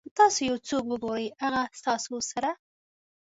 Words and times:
که 0.05 0.09
تاسو 0.19 0.39
یو 0.49 0.57
څوک 0.67 0.83
وګورئ 0.87 1.27
چې 1.31 1.35
هغه 1.43 1.61
ستاسو 1.79 2.15
سره. 2.31 2.51